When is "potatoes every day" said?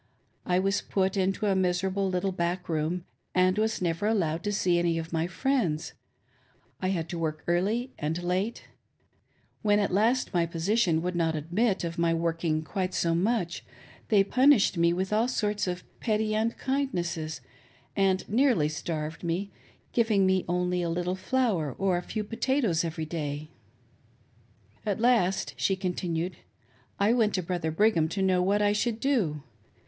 22.23-23.49